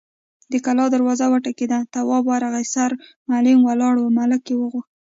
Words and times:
د 0.51 0.53
کلا 0.65 0.85
دروازه 0.95 1.25
وټکېده، 1.29 1.79
تواب 1.93 2.23
ورغی، 2.27 2.65
سرمعلم 2.73 3.59
ولاړ 3.63 3.95
و، 3.99 4.13
ملک 4.19 4.41
يې 4.49 4.55
غوښت. 4.61 4.89